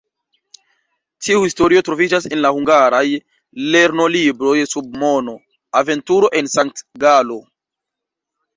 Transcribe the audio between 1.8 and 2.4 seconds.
troviĝas